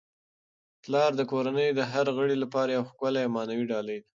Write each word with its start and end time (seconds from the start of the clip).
پلار 0.83 1.11
د 1.15 1.21
کورنی 1.31 1.69
د 1.73 1.79
هر 1.91 2.05
غړي 2.17 2.35
لپاره 2.43 2.69
یو 2.71 2.87
ښکلی 2.89 3.21
او 3.25 3.33
معنوي 3.35 3.65
ډالۍ 3.71 3.97
ده. 4.01 4.07